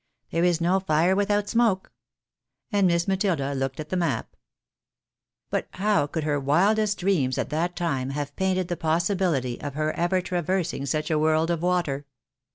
[0.31, 1.91] There is no fire without smoke."
[2.71, 4.35] And Miss Matilda looked at the map.
[5.51, 9.91] But how could her wildest dreams at that time have painted the possibiUty of her
[9.93, 12.07] ever traversing such a world of water